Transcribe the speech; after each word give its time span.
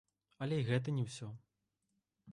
Але 0.45 0.55
і 0.61 0.65
гэта 0.71 0.95
не 0.97 1.03
ўсё! 1.11 1.31